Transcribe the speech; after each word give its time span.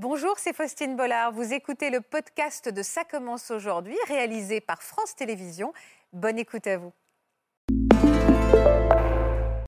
Bonjour, 0.00 0.38
c'est 0.38 0.52
Faustine 0.52 0.94
Bollard. 0.94 1.32
Vous 1.32 1.52
écoutez 1.52 1.90
le 1.90 2.00
podcast 2.00 2.68
de 2.68 2.82
Ça 2.84 3.02
commence 3.02 3.50
aujourd'hui, 3.50 3.96
réalisé 4.06 4.60
par 4.60 4.80
France 4.80 5.16
Télévisions. 5.16 5.72
Bonne 6.12 6.38
écoute 6.38 6.68
à 6.68 6.78
vous. 6.78 6.92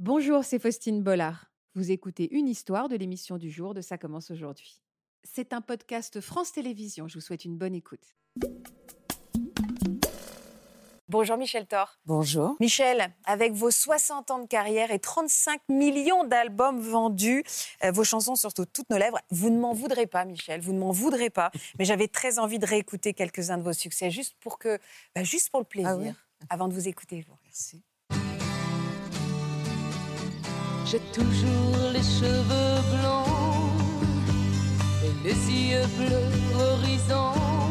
Bonjour, 0.00 0.44
c'est 0.44 0.60
Faustine 0.60 1.02
Bollard. 1.02 1.50
Vous 1.74 1.90
écoutez 1.90 2.32
une 2.32 2.46
histoire 2.46 2.88
de 2.88 2.94
l'émission 2.94 3.38
du 3.38 3.50
jour 3.50 3.74
de 3.74 3.80
Ça 3.80 3.98
commence 3.98 4.30
aujourd'hui. 4.30 4.80
C'est 5.24 5.52
un 5.52 5.60
podcast 5.60 6.20
France 6.20 6.52
Télévisions. 6.52 7.08
Je 7.08 7.14
vous 7.14 7.20
souhaite 7.20 7.44
une 7.44 7.58
bonne 7.58 7.74
écoute. 7.74 8.14
Bonjour 11.10 11.36
Michel 11.36 11.66
Thor. 11.66 11.98
Bonjour. 12.06 12.54
Michel, 12.60 13.12
avec 13.24 13.52
vos 13.52 13.72
60 13.72 14.30
ans 14.30 14.38
de 14.38 14.46
carrière 14.46 14.92
et 14.92 15.00
35 15.00 15.60
millions 15.68 16.22
d'albums 16.22 16.78
vendus, 16.78 17.42
euh, 17.82 17.90
vos 17.90 18.04
chansons 18.04 18.36
sur 18.36 18.54
toutes 18.54 18.88
nos 18.90 18.96
lèvres, 18.96 19.18
vous 19.30 19.50
ne 19.50 19.58
m'en 19.58 19.72
voudrez 19.72 20.06
pas 20.06 20.24
Michel, 20.24 20.60
vous 20.60 20.72
ne 20.72 20.78
m'en 20.78 20.92
voudrez 20.92 21.28
pas, 21.28 21.50
mais 21.80 21.84
j'avais 21.84 22.06
très 22.06 22.38
envie 22.38 22.60
de 22.60 22.66
réécouter 22.66 23.12
quelques-uns 23.12 23.58
de 23.58 23.64
vos 23.64 23.72
succès 23.72 24.12
juste 24.12 24.36
pour 24.38 24.60
que 24.60 24.78
bah, 25.16 25.24
juste 25.24 25.50
pour 25.50 25.58
le 25.58 25.66
Ah 25.66 25.96
plaisir 25.96 26.14
avant 26.48 26.68
de 26.68 26.74
vous 26.74 26.86
écouter 26.86 27.26
vous. 27.28 27.34
Merci. 27.44 27.82
J'ai 30.86 31.00
toujours 31.12 31.90
les 31.92 32.02
cheveux 32.02 33.00
blancs 33.00 33.26
et 35.04 35.24
les 35.24 35.70
yeux 35.70 35.86
bleus 35.98 36.54
horizon. 36.54 37.69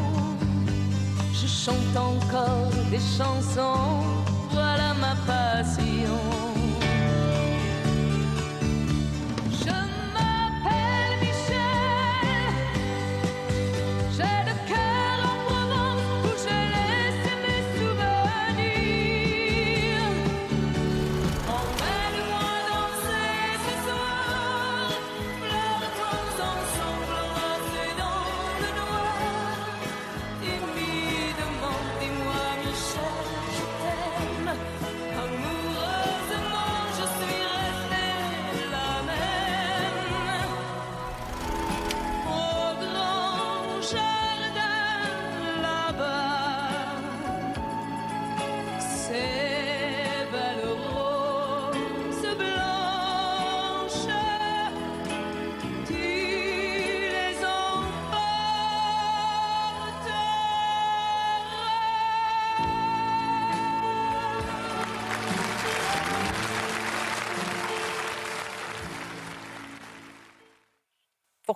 Chante 1.50 1.98
encore 1.98 2.70
des 2.92 3.00
chansons, 3.00 4.24
voilà 4.52 4.94
ma 4.94 5.16
passion. 5.26 6.39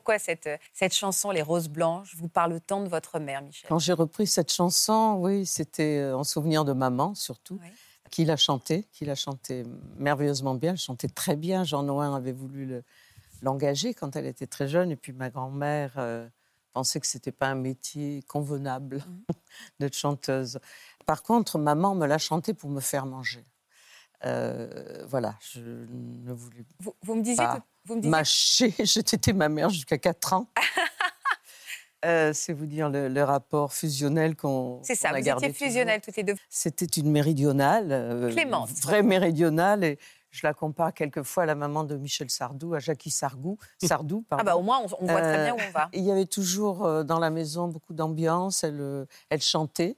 Pourquoi 0.03 0.19
cette, 0.19 0.49
cette 0.73 0.93
chanson 0.93 1.31
Les 1.31 1.41
Roses 1.41 1.69
Blanches 1.69 2.13
vous 2.17 2.27
parle 2.27 2.59
tant 2.59 2.83
de 2.83 2.89
votre 2.89 3.19
mère 3.19 3.41
Michel? 3.41 3.69
Quand 3.69 3.79
j'ai 3.79 3.93
repris 3.93 4.27
cette 4.27 4.51
chanson, 4.51 5.15
oui, 5.21 5.45
c'était 5.45 5.99
euh, 5.99 6.17
en 6.17 6.25
souvenir 6.25 6.65
de 6.65 6.73
maman 6.73 7.15
surtout, 7.15 7.57
Oui. 7.61 7.69
qui 8.11 8.25
l'a 8.25 8.35
chantée, 8.35 8.83
qui 8.91 9.05
l'a 9.05 9.15
chantée 9.15 9.63
merveilleusement 9.95 10.55
bien. 10.55 10.71
Elle 10.71 10.77
chantait 10.77 11.07
très 11.07 11.37
bien. 11.37 11.63
Jean 11.63 11.83
Noin 11.83 12.13
avait 12.17 12.33
voulu 12.33 12.65
le- 12.65 12.83
l'engager 13.41 13.93
quand 13.93 14.17
elle 14.17 14.25
était 14.25 14.45
très 14.45 14.67
jeune. 14.67 14.91
Et 14.91 14.97
puis 14.97 15.13
ma 15.13 15.29
grand-mère 15.29 15.93
euh, 15.95 16.27
pensait 16.73 16.99
que 16.99 17.07
c'était 17.07 17.31
pas 17.31 17.47
un 17.47 17.55
métier 17.55 18.23
convenable 18.27 19.05
d'être 19.79 19.95
chanteuse. 19.95 20.59
Par 21.05 21.23
contre, 21.23 21.57
maman 21.57 21.95
me 21.95 22.07
l'a 22.07 22.17
chantée 22.17 22.53
pour 22.53 22.69
me 22.69 22.81
faire 22.81 23.05
manger. 23.05 23.45
Euh, 24.25 25.05
voilà, 25.07 25.35
je 25.39 25.61
ne 25.61 26.33
voulais 26.33 26.65
vous, 26.79 26.93
vous 27.03 27.15
me 27.15 27.21
disiez 27.21 27.37
Pas 27.45 27.55
tout- 27.57 27.63
vous 27.85 27.95
me 27.95 28.01
disiez. 28.01 28.73
J'ai 28.85 29.03
tété 29.03 29.33
ma 29.33 29.49
mère 29.49 29.69
jusqu'à 29.69 29.97
4 29.97 30.33
ans. 30.33 30.49
Euh, 32.05 32.33
c'est 32.33 32.51
vous 32.51 32.65
dire 32.65 32.89
le, 32.89 33.07
le 33.07 33.23
rapport 33.23 33.71
fusionnel 33.71 34.35
qu'on 34.35 34.81
c'est 34.83 34.93
ça, 34.93 35.07
qu'on 35.11 35.15
a 35.15 35.19
vous 35.19 35.25
gardé 35.25 35.45
étiez 35.47 35.67
fusionnelles 35.67 36.01
toutes 36.01 36.17
les 36.17 36.23
deux. 36.23 36.35
C'était 36.49 36.85
une 36.85 37.09
méridionale, 37.09 37.93
euh, 37.93 38.29
Clémence. 38.29 38.71
vraie 38.81 39.03
méridionale, 39.03 39.85
et 39.85 39.97
je 40.29 40.41
la 40.45 40.53
compare 40.53 40.93
quelquefois 40.93 41.43
à 41.43 41.45
la 41.45 41.55
maman 41.55 41.85
de 41.85 41.95
Michel 41.95 42.29
Sardou, 42.29 42.73
à 42.73 42.79
Jackie 42.79 43.09
Sardou. 43.09 43.57
Sardou 43.81 44.25
Ah 44.31 44.43
bah 44.43 44.57
au 44.57 44.63
moins 44.63 44.81
on, 44.81 44.87
on 44.99 45.05
voit 45.05 45.21
très 45.21 45.37
Euh, 45.39 45.43
bien 45.45 45.53
où 45.55 45.59
on 45.65 45.71
va. 45.71 45.87
Il 45.93 46.03
y 46.03 46.11
avait 46.11 46.25
toujours 46.25 46.83
euh, 46.85 47.03
dans 47.05 47.19
la 47.19 47.29
maison 47.29 47.69
beaucoup 47.69 47.93
d'ambiance. 47.93 48.65
Elle, 48.65 48.81
euh, 48.81 49.05
elle 49.29 49.41
chantait 49.41 49.95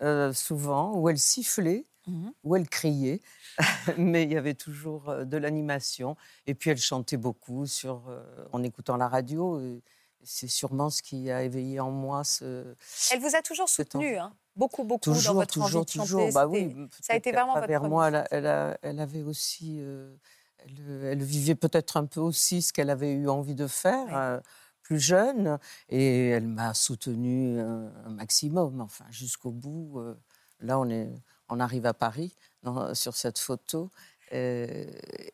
euh, 0.00 0.32
souvent, 0.32 0.92
ou 0.94 1.08
elle 1.08 1.18
sifflait, 1.18 1.86
Mhm. 2.06 2.32
ou 2.44 2.54
elle 2.56 2.68
criait, 2.68 3.20
mais 3.98 4.24
il 4.24 4.32
y 4.32 4.36
avait 4.36 4.54
toujours 4.54 5.08
euh, 5.08 5.24
de 5.24 5.36
l'animation. 5.36 6.16
Et 6.46 6.54
puis 6.54 6.70
elle 6.70 6.78
chantait 6.78 7.16
beaucoup 7.16 7.66
sur, 7.66 8.02
euh, 8.08 8.22
en 8.52 8.62
écoutant 8.62 8.96
la 8.96 9.08
radio. 9.08 9.60
et 9.60 9.82
C'est 10.22 10.48
sûrement 10.48 10.90
ce 10.90 11.02
qui 11.02 11.30
a 11.30 11.42
éveillé 11.42 11.80
en 11.80 11.90
moi 11.90 12.24
ce. 12.24 12.74
Elle 13.12 13.20
vous 13.20 13.34
a 13.36 13.42
toujours 13.42 13.68
soutenu, 13.68 14.16
hein, 14.16 14.32
beaucoup, 14.56 14.84
beaucoup 14.84 15.10
dans 15.10 15.14
Toujours, 15.14 15.34
votre 15.34 15.54
toujours, 15.54 15.80
envie 15.80 15.84
de 15.86 15.90
chanter. 15.90 15.98
toujours. 16.08 16.32
Bah 16.32 16.46
oui, 16.46 16.74
ça 17.00 17.14
a 17.14 17.16
été 17.16 17.32
vraiment 17.32 17.54
votre 17.54 17.66
premier 17.66 17.88
moi, 17.88 18.08
elle, 18.08 18.14
a- 18.16 18.22
soutien. 18.24 18.38
elle, 18.38 18.46
a- 18.46 18.78
elle 18.82 19.00
avait 19.00 19.22
aussi. 19.22 19.76
euh, 19.80 20.14
elle, 20.58 21.04
elle 21.04 21.22
vivait 21.22 21.54
peut-être 21.54 21.96
un 21.96 22.06
peu 22.06 22.20
aussi 22.20 22.62
ce 22.62 22.72
qu'elle 22.72 22.90
avait 22.90 23.12
eu 23.12 23.28
envie 23.28 23.54
de 23.54 23.66
faire. 23.66 24.06
Euh, 24.16 24.40
plus 24.82 25.00
jeune, 25.00 25.58
et 25.90 26.28
elle 26.30 26.46
m'a 26.48 26.72
soutenue 26.72 27.60
un, 27.60 27.92
un 28.06 28.08
maximum, 28.08 28.80
enfin 28.80 29.04
jusqu'au 29.10 29.50
bout. 29.50 29.98
euh, 30.00 30.14
là, 30.60 30.78
on, 30.80 30.88
est, 30.88 31.12
on 31.50 31.60
arrive 31.60 31.84
à 31.84 31.92
Paris 31.92 32.34
dans- 32.62 32.94
sur 32.94 33.14
cette 33.16 33.38
photo. 33.38 33.90
euh, 34.34 34.84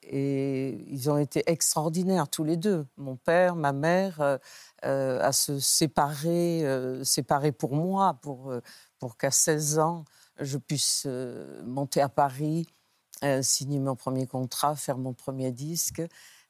et 0.03 0.69
ils 0.89 1.11
ont 1.11 1.19
été 1.19 1.43
extraordinaires 1.51 2.29
tous 2.29 2.45
les 2.45 2.57
deux, 2.57 2.87
mon 2.97 3.17
père, 3.17 3.57
ma 3.57 3.73
mère, 3.73 4.21
euh, 4.21 4.39
euh, 4.85 5.21
à 5.21 5.33
se 5.33 5.59
séparer, 5.59 6.65
euh, 6.65 7.03
séparer 7.03 7.51
pour 7.51 7.75
moi, 7.75 8.15
pour, 8.23 8.53
euh, 8.53 8.61
pour 9.01 9.17
qu'à 9.17 9.33
16 9.33 9.81
ans, 9.81 10.05
je 10.39 10.59
puisse 10.59 11.05
euh, 11.07 11.61
monter 11.65 12.01
à 12.03 12.09
Paris, 12.09 12.69
euh, 13.25 13.43
signer 13.43 13.81
mon 13.81 13.97
premier 13.97 14.27
contrat, 14.29 14.77
faire 14.77 14.99
mon 14.99 15.13
premier 15.13 15.51
disque. 15.51 16.01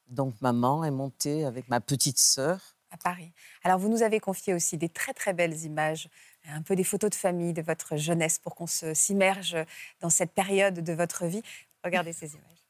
Donc 0.07 0.35
maman 0.41 0.83
est 0.83 0.91
montée 0.91 1.45
avec 1.45 1.67
ma 1.67 1.81
petite 1.81 2.19
sœur. 2.19 2.59
à 2.91 2.97
Paris. 2.97 3.33
Alors, 3.63 3.79
vous 3.79 3.89
nous 3.89 4.03
avez 4.03 4.19
confié 4.19 4.53
aussi 4.53 4.77
des 4.77 4.87
très, 4.89 5.13
très 5.13 5.33
belles 5.33 5.63
images, 5.63 6.09
un 6.53 6.61
peu 6.61 6.75
des 6.75 6.83
photos 6.83 7.09
de 7.09 7.15
famille 7.15 7.53
de 7.53 7.61
votre 7.61 7.97
jeunesse 7.97 8.39
pour 8.39 8.55
qu'on 8.55 8.67
se- 8.67 8.93
s'immerge 8.93 9.57
dans 10.01 10.09
cette 10.09 10.31
période 10.31 10.83
de 10.83 10.93
votre 10.93 11.25
vie. 11.25 11.41
Regardez 11.83 12.13
ces 12.13 12.33
images. 12.33 12.65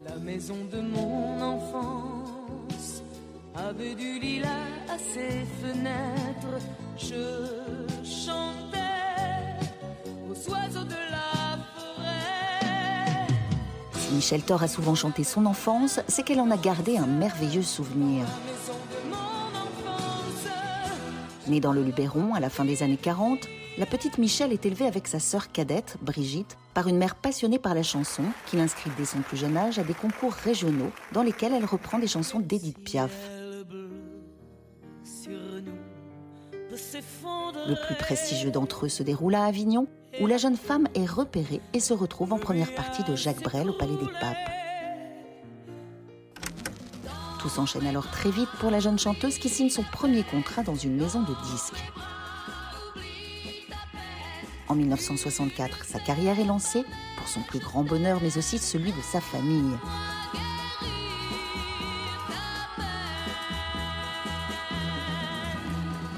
La 0.00 0.16
maison 0.16 0.64
de 0.64 0.80
mon 0.80 1.40
enfance 1.40 3.02
avait 3.54 3.94
du 3.94 4.18
lilas 4.18 4.48
à 4.88 4.98
ses 4.98 5.44
fenêtres. 5.60 6.58
Je 6.98 8.04
chantais 8.04 8.78
aux 10.28 10.50
oiseaux 10.50 10.84
de 10.84 10.94
la 11.10 11.58
forêt. 11.74 13.26
Si 14.00 14.12
Michel 14.14 14.42
Thor 14.42 14.62
a 14.62 14.68
souvent 14.68 14.94
chanté 14.94 15.22
son 15.24 15.46
enfance, 15.46 16.00
c'est 16.08 16.24
qu'elle 16.24 16.40
en 16.40 16.50
a 16.50 16.56
gardé 16.56 16.96
un 16.96 17.06
merveilleux 17.06 17.62
souvenir. 17.62 18.24
La 18.24 18.71
Née 21.48 21.60
dans 21.60 21.72
le 21.72 21.82
Luberon 21.82 22.34
à 22.34 22.40
la 22.40 22.50
fin 22.50 22.64
des 22.64 22.82
années 22.82 22.96
40, 22.96 23.48
la 23.78 23.86
petite 23.86 24.18
Michel 24.18 24.52
est 24.52 24.64
élevée 24.64 24.86
avec 24.86 25.08
sa 25.08 25.18
sœur 25.18 25.50
cadette, 25.50 25.96
Brigitte, 26.00 26.56
par 26.72 26.86
une 26.88 26.98
mère 26.98 27.16
passionnée 27.16 27.58
par 27.58 27.74
la 27.74 27.82
chanson 27.82 28.22
qui 28.46 28.56
l'inscrit 28.56 28.90
dès 28.96 29.04
son 29.04 29.20
plus 29.20 29.36
jeune 29.36 29.56
âge 29.56 29.78
à 29.78 29.82
des 29.82 29.94
concours 29.94 30.32
régionaux 30.32 30.92
dans 31.12 31.22
lesquels 31.22 31.52
elle 31.52 31.64
reprend 31.64 31.98
des 31.98 32.06
chansons 32.06 32.38
d'Edith 32.38 32.78
Piaf. 32.84 33.12
Le 37.66 37.86
plus 37.86 37.96
prestigieux 37.96 38.50
d'entre 38.50 38.86
eux 38.86 38.88
se 38.88 39.02
déroule 39.02 39.34
à 39.34 39.44
Avignon, 39.44 39.88
où 40.20 40.26
la 40.26 40.36
jeune 40.36 40.56
femme 40.56 40.86
est 40.94 41.06
repérée 41.06 41.60
et 41.72 41.80
se 41.80 41.92
retrouve 41.92 42.32
en 42.32 42.38
première 42.38 42.74
partie 42.74 43.02
de 43.02 43.16
Jacques 43.16 43.42
Brel 43.42 43.68
au 43.68 43.72
Palais 43.72 43.96
des 43.96 44.12
Papes. 44.20 44.61
Tout 47.42 47.48
s'enchaîne 47.48 47.88
alors 47.88 48.08
très 48.08 48.30
vite 48.30 48.50
pour 48.60 48.70
la 48.70 48.78
jeune 48.78 49.00
chanteuse 49.00 49.36
qui 49.38 49.48
signe 49.48 49.68
son 49.68 49.82
premier 49.82 50.22
contrat 50.22 50.62
dans 50.62 50.76
une 50.76 50.94
maison 50.94 51.22
de 51.22 51.34
disques. 51.50 51.82
En 54.68 54.76
1964, 54.76 55.84
sa 55.84 55.98
carrière 55.98 56.38
est 56.38 56.44
lancée, 56.44 56.84
pour 57.16 57.26
son 57.26 57.40
plus 57.42 57.58
grand 57.58 57.82
bonheur, 57.82 58.20
mais 58.22 58.38
aussi 58.38 58.58
celui 58.58 58.92
de 58.92 59.00
sa 59.02 59.20
famille. 59.20 59.76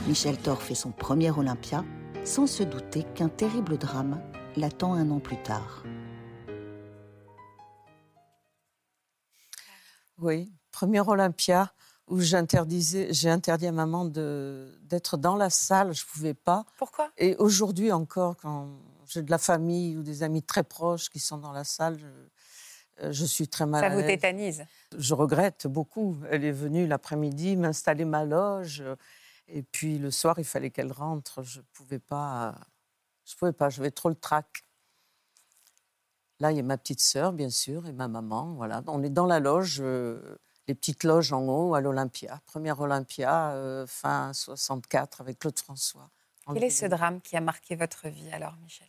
Michel 0.06 0.36
Thor 0.36 0.60
fait 0.60 0.74
son 0.74 0.92
premier 0.92 1.30
Olympia 1.30 1.86
sans 2.24 2.46
se 2.46 2.62
douter 2.62 3.04
qu'un 3.14 3.30
terrible 3.30 3.78
drame 3.78 4.20
l'attend 4.56 4.92
un 4.92 5.10
an 5.10 5.20
plus 5.20 5.42
tard. 5.42 5.84
Oui, 10.18 10.52
premier 10.74 11.00
Olympia 11.00 11.72
où 12.08 12.20
j'interdisais, 12.20 13.12
j'ai 13.12 13.30
interdit 13.30 13.66
à 13.68 13.72
maman 13.72 14.04
de, 14.04 14.76
d'être 14.82 15.16
dans 15.16 15.36
la 15.36 15.48
salle, 15.48 15.94
je 15.94 16.04
pouvais 16.04 16.34
pas. 16.34 16.66
Pourquoi? 16.76 17.10
Et 17.16 17.36
aujourd'hui 17.36 17.92
encore, 17.92 18.36
quand 18.36 18.68
j'ai 19.06 19.22
de 19.22 19.30
la 19.30 19.38
famille 19.38 19.96
ou 19.96 20.02
des 20.02 20.22
amis 20.22 20.42
très 20.42 20.64
proches 20.64 21.08
qui 21.08 21.20
sont 21.20 21.38
dans 21.38 21.52
la 21.52 21.64
salle, 21.64 21.98
je, 21.98 22.06
euh, 23.04 23.12
je 23.12 23.24
suis 23.24 23.48
très 23.48 23.66
mal 23.66 23.80
Ça 23.82 23.90
à 23.90 23.94
vous 23.94 24.02
tétanise? 24.02 24.66
Je 24.96 25.14
regrette 25.14 25.66
beaucoup. 25.66 26.18
Elle 26.30 26.44
est 26.44 26.52
venue 26.52 26.86
l'après-midi 26.86 27.56
m'installer 27.56 28.04
ma 28.04 28.24
loge. 28.24 28.82
Et 29.48 29.62
puis 29.62 29.98
le 29.98 30.10
soir, 30.10 30.38
il 30.38 30.44
fallait 30.44 30.70
qu'elle 30.70 30.92
rentre. 30.92 31.42
Je 31.42 31.60
pouvais 31.72 31.98
pas. 31.98 32.54
Je 33.24 33.36
pouvais 33.36 33.52
pas. 33.52 33.70
J'avais 33.70 33.90
trop 33.90 34.08
le 34.08 34.14
trac. 34.14 34.64
Là, 36.40 36.50
il 36.50 36.56
y 36.56 36.60
a 36.60 36.64
ma 36.64 36.76
petite 36.76 37.00
sœur, 37.00 37.32
bien 37.32 37.50
sûr, 37.50 37.86
et 37.86 37.92
ma 37.92 38.08
maman. 38.08 38.54
Voilà. 38.54 38.82
On 38.88 39.02
est 39.02 39.10
dans 39.10 39.26
la 39.26 39.38
loge, 39.40 39.78
euh, 39.80 40.36
les 40.69 40.75
petites 40.75 41.05
loges 41.05 41.32
en 41.32 41.43
haut 41.46 41.75
à 41.75 41.81
l'Olympia. 41.81 42.40
Première 42.46 42.81
Olympia, 42.81 43.50
euh, 43.52 43.87
fin 43.87 44.32
64, 44.32 45.20
avec 45.20 45.38
Claude 45.38 45.58
François. 45.58 46.11
Quel 46.52 46.64
est 46.64 46.70
ce 46.70 46.87
drame 46.87 47.20
qui 47.20 47.37
a 47.37 47.40
marqué 47.40 47.75
votre 47.76 48.08
vie 48.08 48.31
alors, 48.32 48.56
Michel? 48.62 48.87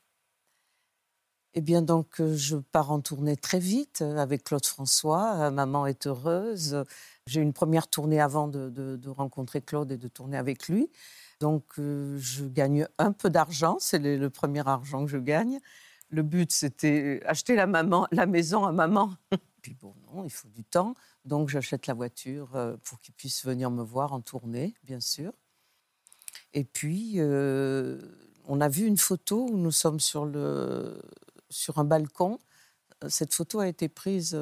Eh 1.57 1.61
bien, 1.61 1.81
donc, 1.81 2.19
euh, 2.19 2.35
je 2.35 2.57
pars 2.57 2.91
en 2.91 2.99
tournée 2.99 3.37
très 3.37 3.59
vite 3.59 4.01
euh, 4.01 4.17
avec 4.17 4.43
Claude 4.43 4.65
François. 4.65 5.35
Euh, 5.37 5.51
Maman 5.51 5.85
est 5.85 6.05
heureuse. 6.05 6.83
J'ai 7.27 7.39
une 7.39 7.53
première 7.53 7.87
tournée 7.87 8.19
avant 8.19 8.49
de, 8.49 8.69
de- 8.69 8.97
de 8.97 9.09
rencontrer 9.09 9.61
Claude 9.61 9.89
et 9.91 9.97
de 9.97 10.07
tourner 10.09 10.35
avec 10.37 10.67
lui. 10.67 10.91
Donc, 11.39 11.63
euh, 11.79 12.17
je 12.19 12.43
gagne 12.45 12.87
un 12.97 13.13
peu 13.13 13.29
d'argent. 13.29 13.77
C'est 13.79 13.99
le, 13.99 14.17
le 14.17 14.29
premier 14.29 14.67
argent 14.67 15.05
que 15.05 15.11
je 15.11 15.17
gagne. 15.17 15.59
Le 16.09 16.23
but, 16.23 16.51
c'était 16.51 17.21
acheter 17.25 17.55
la, 17.55 17.67
maman, 17.67 18.05
la 18.11 18.25
maison 18.25 18.65
à 18.65 18.73
maman. 18.73 19.13
Puis 19.61 19.75
bon, 19.75 19.95
non, 20.13 20.25
il 20.25 20.29
faut 20.31 20.49
du 20.49 20.65
temps. 20.65 20.93
Donc, 21.25 21.49
j'achète 21.49 21.87
la 21.87 21.95
voiture 21.95 22.55
euh, 22.55 22.77
pour 22.83 22.99
qu'il 23.01 23.13
puisse 23.13 23.43
venir 23.45 23.71
me 23.71 23.83
voir 23.83 24.13
en 24.13 24.21
tournée, 24.21 24.75
bien 24.83 24.99
sûr. 24.99 25.33
Et 26.53 26.63
puis, 26.63 27.13
euh, 27.17 27.99
on 28.45 28.61
a 28.61 28.69
vu 28.69 28.85
une 28.85 28.97
photo 28.97 29.47
où 29.49 29.57
nous 29.57 29.71
sommes 29.71 29.99
sur, 29.99 30.25
le, 30.25 31.01
sur 31.49 31.79
un 31.79 31.83
balcon. 31.83 32.37
Euh, 33.03 33.09
Cette 33.09 33.33
photo 33.33 33.59
a 33.59 33.67
été 33.67 33.89
prise 33.89 34.37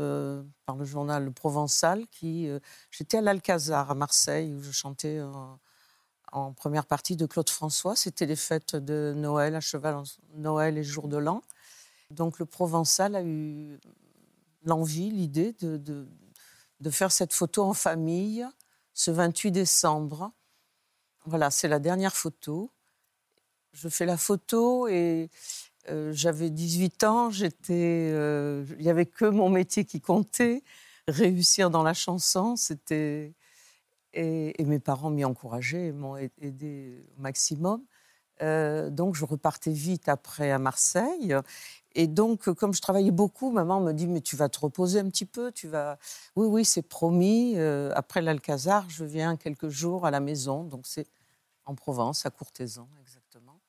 par 0.65 0.75
le 0.75 0.83
journal 0.83 1.31
Provençal. 1.31 2.06
Qui, 2.07 2.50
J'étais 2.91 3.18
à 3.18 3.21
l'Alcazar, 3.21 3.89
à 3.89 3.95
Marseille, 3.95 4.53
où 4.53 4.62
je 4.62 4.71
chantais 4.71 5.21
en, 5.21 6.53
première 6.53 6.86
partie 6.86 7.15
de 7.15 7.25
Claude 7.25 7.50
François. 7.50 7.95
C'était 7.95 8.25
les 8.25 8.36
fêtes 8.36 8.75
de 8.75 9.13
Noël, 9.15 9.56
à 9.56 9.62
cheval 9.62 10.03
Noël 10.36 10.77
et 10.77 10.83
jour 10.83 11.07
de 11.07 11.18
l'an. 11.18 11.44
Donc, 12.09 12.39
le 12.39 12.45
Provençal 12.45 13.15
a 13.15 13.24
eu 13.24 13.79
l'envie, 14.65 15.12
l'idée 15.12 15.53
de, 15.53 16.07
de 16.83 16.89
faire 16.89 17.13
cette 17.13 17.33
photo 17.33 17.63
en 17.63 17.74
famille 17.74 18.45
ce 18.94 19.09
28 19.09 19.51
décembre. 19.51 20.31
Voilà, 21.25 21.50
c'est 21.50 21.69
la 21.69 21.80
dernière 21.80 22.13
photo. 22.13 22.69
Je 23.71 23.88
fais 23.88 24.06
la 24.06 24.18
photo 24.18 24.88
et 24.89 25.30
euh, 25.89 26.12
j'avais 26.13 26.50
18 26.50 27.03
ans. 27.06 27.31
J'étais, 27.31 28.12
euh, 28.13 28.65
il 28.77 28.83
n'y 28.83 28.89
avait 28.89 29.06
que 29.06 29.25
mon 29.25 29.50
métier 29.50 29.85
qui 29.85 30.01
comptait. 30.01 30.62
Réussir 31.07 31.69
dans 31.69 31.83
la 31.83 31.94
chanson, 31.94 32.56
c'était 32.57 33.33
et, 34.13 34.63
mes 34.63 34.79
parents 34.79 35.09
m'y 35.09 35.25
encourageaient, 35.25 35.88
et 35.88 35.91
m'ont 35.91 36.18
aidé 36.18 37.03
au 37.18 37.21
maximum. 37.21 37.81
Euh, 38.41 38.89
donc 38.89 39.15
je 39.15 39.25
repartais 39.25 39.71
vite 39.71 40.09
après 40.09 40.51
à 40.51 40.59
Marseille. 40.59 41.35
Et 41.95 42.07
donc, 42.07 42.51
comme 42.53 42.74
je 42.74 42.81
travaillais 42.81 43.12
beaucoup, 43.12 43.51
maman 43.51 43.80
me 43.80 43.91
dit 43.91 44.07
Mais 44.07 44.21
tu 44.21 44.35
vas 44.35 44.50
te 44.50 44.59
reposer 44.59 45.00
un 45.00 45.09
petit 45.09 45.25
peu 45.25 45.51
tu 45.51 45.68
vas... 45.68 45.97
Oui, 46.35 46.47
oui, 46.47 46.65
c'est 46.65 46.81
promis. 46.81 47.53
Euh, 47.57 47.91
après 47.95 48.21
l'Alcazar, 48.21 48.89
je 48.89 49.06
viens 49.06 49.35
quelques 49.38 49.69
jours 49.69 50.06
à 50.06 50.12
la 50.12 50.19
maison. 50.19 50.63
Donc, 50.63 50.88
c'est 50.88 51.07
en 51.65 51.75
Provence, 51.75 52.25
à 52.25 52.30
Courtaisan, 52.30 52.88
exactement. 53.00 53.59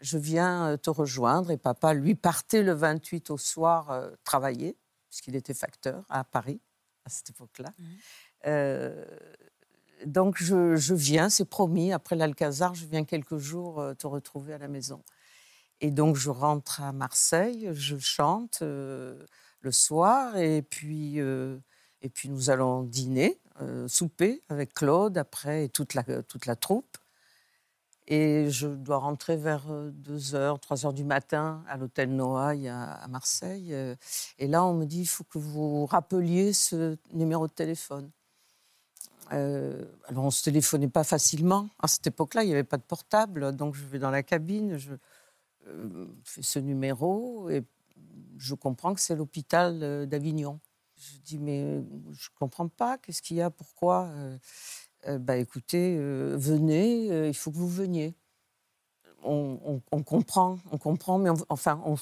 Je 0.00 0.18
viens 0.18 0.68
euh, 0.68 0.76
te 0.76 0.90
rejoindre. 0.90 1.50
Et 1.50 1.56
papa, 1.56 1.94
lui, 1.94 2.14
partait 2.14 2.62
le 2.62 2.72
28 2.72 3.30
au 3.30 3.38
soir 3.38 3.90
euh, 3.90 4.10
travailler, 4.24 4.76
puisqu'il 5.08 5.36
était 5.36 5.54
facteur 5.54 6.04
à 6.08 6.24
Paris, 6.24 6.60
à 7.04 7.10
cette 7.10 7.30
époque-là. 7.30 7.72
Euh, 8.46 9.04
donc, 10.06 10.36
je, 10.38 10.94
viens, 10.94 11.28
c'est 11.28 11.44
promis. 11.44 11.92
Après 11.92 12.16
l'Alcazar, 12.16 12.74
je 12.74 12.86
viens 12.86 13.04
quelques 13.04 13.38
jours 13.38 13.80
euh, 13.80 13.94
te 13.94 14.06
retrouver 14.06 14.52
à 14.54 14.58
la 14.58 14.68
maison. 14.68 15.02
Et 15.80 15.90
donc, 15.90 16.16
je 16.16 16.30
rentre 16.30 16.82
à 16.82 16.92
Marseille, 16.92 17.70
je 17.72 17.98
chante 17.98 18.60
euh, 18.62 19.24
le 19.60 19.72
soir, 19.72 20.36
et 20.36 20.62
puis, 20.62 21.20
euh, 21.20 21.58
et 22.02 22.08
puis 22.08 22.28
nous 22.28 22.50
allons 22.50 22.82
dîner, 22.82 23.40
souper 23.88 24.44
avec 24.48 24.72
Claude 24.72 25.18
après 25.18 25.64
et 25.64 25.68
toute 25.68 25.94
la, 25.94 26.04
toute 26.22 26.46
la 26.46 26.54
troupe. 26.54 26.96
Et 28.06 28.48
je 28.50 28.68
dois 28.68 28.98
rentrer 28.98 29.36
vers 29.36 29.66
2h, 29.68 30.60
3h 30.60 30.94
du 30.94 31.02
matin 31.02 31.64
à 31.68 31.76
l'hôtel 31.76 32.14
Noailles 32.14 32.68
à, 32.68 33.04
Marseille. 33.08 33.74
Et 34.38 34.46
là, 34.46 34.64
on 34.64 34.74
me 34.74 34.84
dit 34.84 35.00
il 35.00 35.06
faut 35.06 35.24
que 35.24 35.38
vous 35.38 35.86
rappeliez 35.86 36.52
ce 36.52 36.96
numéro 37.12 37.48
de 37.48 37.52
téléphone. 37.52 38.12
Euh, 39.32 39.84
alors, 40.06 40.24
on 40.24 40.30
se 40.30 40.42
téléphonait 40.42 40.88
pas 40.88 41.04
facilement. 41.04 41.68
À 41.80 41.88
cette 41.88 42.06
époque-là, 42.06 42.42
il 42.44 42.46
n'y 42.46 42.52
avait 42.52 42.64
pas 42.64 42.76
de 42.78 42.82
portable. 42.82 43.54
Donc, 43.54 43.74
je 43.74 43.84
vais 43.84 43.98
dans 43.98 44.10
la 44.10 44.22
cabine, 44.22 44.76
je 44.78 44.92
euh, 45.66 46.06
fais 46.24 46.42
ce 46.42 46.58
numéro 46.58 47.50
et 47.50 47.64
je 48.38 48.54
comprends 48.54 48.94
que 48.94 49.00
c'est 49.00 49.16
l'hôpital 49.16 49.82
euh, 49.82 50.06
d'Avignon. 50.06 50.60
Je 50.96 51.18
dis, 51.24 51.38
mais 51.38 51.62
je 52.12 52.28
ne 52.30 52.38
comprends 52.38 52.68
pas. 52.68 52.98
Qu'est-ce 52.98 53.22
qu'il 53.22 53.36
y 53.36 53.42
a? 53.42 53.50
Pourquoi? 53.50 54.06
Euh, 54.06 54.38
euh, 55.06 55.18
bah, 55.18 55.36
Écoutez, 55.36 55.96
euh, 55.98 56.36
venez, 56.38 57.10
euh, 57.10 57.28
il 57.28 57.34
faut 57.34 57.50
que 57.50 57.56
vous 57.56 57.68
veniez. 57.68 58.14
On, 59.22 59.80
comprend, 60.04 60.58
on 60.70 60.78
comprend, 60.78 61.18
mais 61.18 61.30
on- 61.30 61.36
enfin, 61.48 61.80
on, 61.84 61.96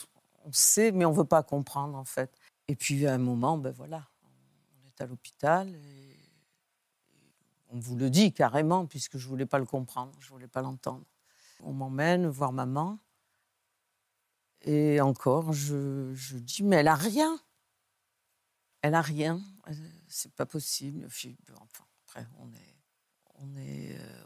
sait, 0.52 0.93
mais 0.93 1.05
on 1.05 1.12
veut 1.12 1.25
pas 1.25 1.43
comprendre, 1.43 1.96
en 1.96 2.05
fait. 2.05 2.31
Et 2.69 2.76
puis, 2.76 3.06
à 3.06 3.14
un 3.14 3.19
moment, 3.19 3.58
ben 3.58 3.73
voilà, 3.73 4.06
on 4.23 4.88
est 4.88 5.00
à 5.02 5.06
l'hôpital 5.06 5.69
on 7.70 7.78
vous 7.78 7.96
le 7.96 8.10
dit 8.10 8.32
carrément, 8.32 8.86
puisque 8.86 9.18
je 9.18 9.25
ne 9.25 9.30
voulais 9.30 9.46
pas 9.46 9.58
le 9.58 9.64
comprendre, 9.66 10.12
je 10.20 10.26
ne 10.26 10.30
voulais 10.30 10.49
pas 10.49 10.62
l'entendre. 10.62 11.04
On 11.62 11.73
m'emmène 11.73 12.26
voir 12.26 12.52
maman. 12.52 12.99
Et 14.62 15.00
encore, 15.00 15.52
je, 15.52 16.12
je 16.14 16.37
dis, 16.37 16.62
mais 16.62 16.76
elle 16.76 16.88
a 16.88 16.94
rien. 16.94 17.38
Elle 18.82 18.94
a 18.94 19.02
rien. 19.02 19.40
Euh, 19.68 19.73
C'est 20.08 20.32
pas 20.32 20.46
possible. 20.46 21.06
Enfin, 21.06 21.85
après, 22.04 22.26
on 22.38 22.52
est, 22.52 22.75
on 23.35 23.56
est, 23.56 23.96
euh, 23.99 24.23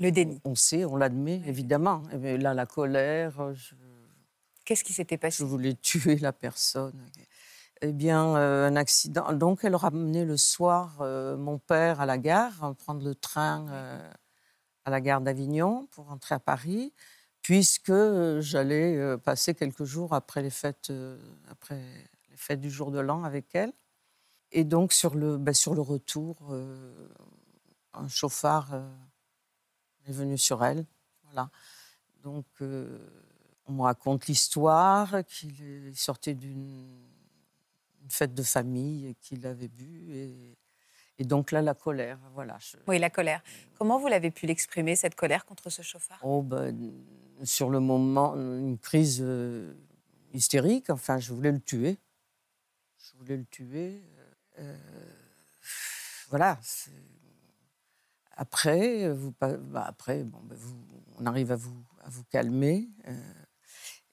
Le 0.00 0.10
déni. 0.12 0.40
on, 0.44 0.52
on 0.52 0.54
sait, 0.54 0.84
on 0.84 0.96
l'admet, 0.96 1.42
évidemment. 1.46 1.98
Bien 2.14 2.36
là, 2.38 2.54
la 2.54 2.66
colère, 2.66 3.54
je, 3.54 3.74
Qu'est-ce 4.64 4.82
qui 4.84 4.94
s'était 4.94 5.18
passé? 5.18 5.38
Je 5.38 5.44
voulais 5.44 5.74
tuer 5.74 6.16
la 6.16 6.32
personne. 6.32 6.98
Eh 7.82 7.92
bien, 7.92 8.36
euh, 8.36 8.68
un 8.68 8.76
accident. 8.76 9.32
Donc, 9.32 9.64
elle 9.64 9.74
ramenait 9.76 10.24
le 10.24 10.36
soir 10.36 10.98
euh, 11.00 11.36
mon 11.36 11.58
père 11.58 12.00
à 12.00 12.06
la 12.06 12.18
gare, 12.18 12.62
hein, 12.62 12.74
prendre 12.74 13.04
le 13.04 13.14
train 13.14 13.66
euh, 13.68 14.12
à 14.84 14.90
la 14.90 15.00
gare 15.00 15.20
d'Avignon 15.20 15.86
pour 15.90 16.06
rentrer 16.06 16.34
à 16.34 16.38
Paris, 16.38 16.92
puisque 17.42 17.90
euh, 17.90 18.40
j'allais 18.40 18.96
euh, 18.96 19.18
passer 19.18 19.54
quelques 19.54 19.84
jours 19.84 20.14
après 20.14 20.40
les 20.40 20.50
fêtes, 20.50 20.90
euh, 20.90 21.18
après 21.50 21.82
les 22.30 22.36
fêtes 22.36 22.60
du 22.60 22.70
jour 22.70 22.90
de 22.90 23.00
l'an 23.00 23.24
avec 23.24 23.54
elle. 23.54 23.72
Et 24.52 24.64
donc, 24.64 24.92
sur 24.92 25.14
le, 25.16 25.36
ben, 25.36 25.52
sur 25.52 25.74
le 25.74 25.82
retour, 25.82 26.36
euh, 26.50 27.08
un 27.92 28.08
chauffard 28.08 28.72
euh, 28.72 28.88
est 30.06 30.12
venu 30.12 30.38
sur 30.38 30.64
elle. 30.64 30.86
Voilà. 31.24 31.50
Donc, 32.22 32.46
euh, 32.62 32.98
on 33.66 33.72
me 33.72 33.82
raconte 33.82 34.26
l'histoire 34.26 35.24
qu'il 35.26 35.96
sortait 35.96 36.34
d'une 36.34 37.13
une 38.04 38.10
fête 38.10 38.34
de 38.34 38.42
famille 38.42 39.14
qu'il 39.20 39.46
avait 39.46 39.68
bu. 39.68 40.12
Et, 40.14 40.58
et 41.18 41.24
donc 41.24 41.50
là, 41.50 41.62
la 41.62 41.74
colère, 41.74 42.18
voilà. 42.34 42.56
je- 42.60 42.76
Oui, 42.86 42.98
la 42.98 43.10
colère. 43.10 43.42
Comment 43.78 43.98
vous 43.98 44.08
l'avez 44.08 44.30
pu 44.30 44.46
l'exprimer, 44.46 44.94
cette 44.96 45.14
colère 45.14 45.44
contre 45.46 45.70
ce 45.70 45.82
chauffard? 45.82 46.18
Oh, 46.22 46.42
ben, 46.42 46.92
sur 47.42 47.70
le 47.70 47.80
moment, 47.80 48.34
une 48.36 48.78
crise 48.78 49.20
euh, 49.22 49.74
hystérique. 50.32 50.90
Enfin, 50.90 51.18
je 51.18 51.32
voulais 51.32 51.52
le 51.52 51.60
tuer. 51.60 51.98
Je 52.98 53.16
voulais 53.18 53.36
le 53.36 53.44
tuer. 53.46 54.02
Euh, 54.58 54.76
voilà. 56.28 56.58
Après, 58.36 59.12
vous, 59.12 59.32
bah, 59.40 59.84
après 59.86 60.24
bon, 60.24 60.40
ben, 60.44 60.56
vous- 60.56 60.84
on 61.18 61.26
arrive 61.26 61.52
à 61.52 61.56
vous, 61.56 61.76
à 62.02 62.08
vous 62.08 62.24
calmer. 62.24 62.88
euh, 63.06 63.12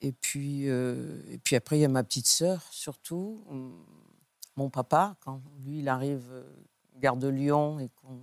et, 0.02 0.12
puis, 0.12 0.70
euh, 0.70 1.22
et 1.30 1.38
puis 1.38 1.56
après, 1.56 1.78
il 1.78 1.82
y 1.82 1.86
a 1.86 1.90
ma 1.90 2.04
petite 2.04 2.28
sœur, 2.28 2.62
surtout. 2.72 3.44
Hum, 3.50 3.74
Mon 4.58 4.70
papa, 4.70 5.16
quand 5.22 5.42
lui, 5.64 5.80
il 5.80 5.88
arrive 5.90 6.26
euh, 6.32 6.44
gare 7.00 7.16
de 7.18 7.28
Lyon 7.28 7.80
et 7.80 7.90
qu'on 8.02 8.20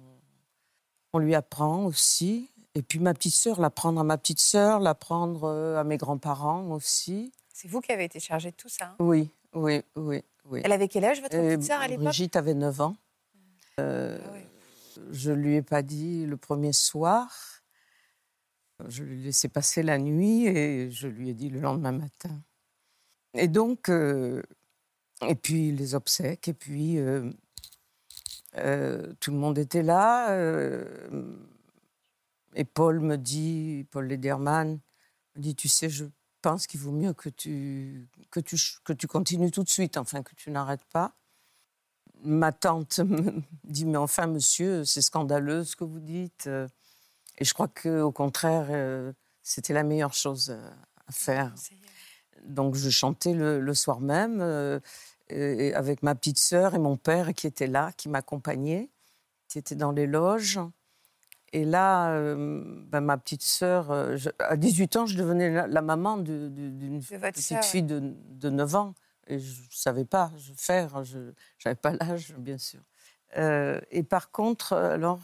on 1.14 1.18
lui 1.18 1.34
apprend 1.34 1.84
aussi. 1.86 2.50
Et 2.74 2.82
puis 2.82 2.98
ma 2.98 3.14
petite 3.14 3.34
sœur, 3.34 3.60
l'apprendre 3.60 3.98
à 4.00 4.04
ma 4.04 4.18
petite 4.18 4.40
sœur, 4.40 4.78
l'apprendre 4.78 5.44
euh, 5.44 5.80
à 5.80 5.84
mes 5.84 5.96
grands-parents 5.96 6.70
aussi. 6.70 7.32
C'est 7.52 7.66
vous 7.66 7.80
qui 7.80 7.90
avez 7.92 8.04
été 8.04 8.20
chargée 8.20 8.50
de 8.50 8.56
tout 8.56 8.68
ça. 8.68 8.86
hein? 8.90 8.96
Oui, 9.00 9.30
oui, 9.54 9.82
oui, 9.96 10.22
oui. 10.44 10.60
Elle 10.64 10.72
avait 10.72 10.86
quel 10.88 11.04
âge, 11.06 11.20
votre 11.22 11.34
Et 11.34 11.56
petite 11.56 11.64
sœur, 11.66 11.80
à 11.80 11.88
l'époque? 11.88 12.04
Brigitte 12.04 12.36
avait 12.36 12.54
9 12.54 12.80
ans. 12.82 12.96
Euh, 13.80 14.18
Ah 14.24 14.30
oui. 14.34 14.40
Je 15.12 15.30
lui 15.32 15.54
ai 15.56 15.62
pas 15.62 15.82
dit 15.82 16.26
le 16.26 16.36
premier 16.36 16.72
soir. 16.72 17.28
Je 18.86 19.02
lui 19.02 19.20
ai 19.20 19.24
laissé 19.24 19.48
passer 19.48 19.82
la 19.82 19.98
nuit 19.98 20.46
et 20.46 20.90
je 20.90 21.08
lui 21.08 21.30
ai 21.30 21.34
dit 21.34 21.50
le 21.50 21.60
lendemain 21.60 21.92
matin. 21.92 22.30
Et 23.34 23.48
donc, 23.48 23.88
euh, 23.88 24.42
et 25.26 25.34
puis 25.34 25.72
les 25.72 25.94
obsèques, 25.94 26.48
et 26.48 26.54
puis 26.54 26.98
euh, 26.98 27.30
euh, 28.56 29.12
tout 29.20 29.32
le 29.32 29.36
monde 29.36 29.58
était 29.58 29.82
là. 29.82 30.32
et 32.54 32.64
Paul 32.64 33.00
me 33.00 33.16
dit, 33.16 33.86
Paul 33.90 34.06
Lederman, 34.06 34.78
me 35.36 35.42
dit, 35.42 35.56
tu 35.56 35.68
sais, 35.68 35.90
je 35.90 36.04
pense 36.40 36.66
qu'il 36.66 36.80
vaut 36.80 36.92
mieux 36.92 37.12
que 37.12 37.28
tu, 37.28 38.06
que, 38.30 38.40
tu, 38.40 38.56
que 38.84 38.92
tu 38.92 39.08
continues 39.08 39.50
tout 39.50 39.64
de 39.64 39.68
suite, 39.68 39.96
enfin 39.96 40.22
que 40.22 40.34
tu 40.36 40.50
n'arrêtes 40.50 40.84
pas. 40.92 41.14
Ma 42.22 42.52
tante 42.52 42.98
me 43.00 43.42
dit, 43.64 43.84
mais 43.84 43.98
enfin, 43.98 44.28
monsieur, 44.28 44.84
c'est 44.84 45.02
scandaleux 45.02 45.64
ce 45.64 45.74
que 45.74 45.84
vous 45.84 46.00
dites. 46.00 46.48
Et 47.38 47.44
je 47.44 47.54
crois 47.54 47.68
qu'au 47.68 48.12
contraire, 48.12 48.66
euh, 48.70 49.12
c'était 49.42 49.72
la 49.72 49.82
meilleure 49.84 50.14
chose 50.14 50.50
euh, 50.50 50.70
à 51.06 51.12
faire. 51.12 51.54
Donc 52.44 52.74
je 52.74 52.90
chantais 52.90 53.32
le, 53.32 53.60
le 53.60 53.74
soir 53.74 54.00
même 54.00 54.40
euh, 54.40 54.78
et- 55.28 55.74
avec 55.74 56.02
ma 56.02 56.14
petite 56.14 56.38
sœur 56.38 56.74
et 56.74 56.78
mon 56.78 56.96
père 56.96 57.32
qui 57.34 57.46
était 57.46 57.66
là, 57.66 57.92
qui 57.96 58.08
m'accompagnait, 58.08 58.90
qui 59.48 59.58
était 59.58 59.74
dans 59.76 59.92
les 59.92 60.06
loges. 60.06 60.58
Et 61.52 61.64
là, 61.64 62.10
euh, 62.12 62.62
ben, 62.88 63.00
ma 63.00 63.16
petite 63.16 63.42
sœur, 63.42 64.16
je- 64.16 64.28
à 64.38 64.56
18 64.56 64.96
ans, 64.96 65.06
je 65.06 65.16
devenais 65.16 65.50
la, 65.50 65.66
la 65.66 65.82
maman 65.82 66.16
de- 66.18 66.48
de- 66.48 66.68
d'une 66.70 67.00
petite 67.32 67.64
fille 67.64 67.82
de, 67.82 68.00
de 68.14 68.50
9 68.50 68.74
ans. 68.74 68.94
Et 69.26 69.38
je 69.38 69.60
ne 69.62 69.66
savais 69.70 70.04
pas 70.04 70.30
faire, 70.56 71.04
je 71.04 71.18
n'avais 71.64 71.74
pas 71.76 71.92
l'âge, 71.92 72.34
bien 72.38 72.58
sûr. 72.58 72.80
Euh, 73.36 73.80
et 73.90 74.02
par 74.02 74.30
contre, 74.30 74.72
alors, 74.74 75.20